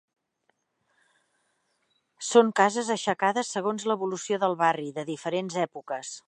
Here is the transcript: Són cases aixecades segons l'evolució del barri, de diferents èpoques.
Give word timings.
Són 2.29 2.49
cases 2.61 2.91
aixecades 2.95 3.55
segons 3.57 3.89
l'evolució 3.93 4.41
del 4.45 4.57
barri, 4.63 4.89
de 4.97 5.05
diferents 5.13 5.61
èpoques. 5.69 6.17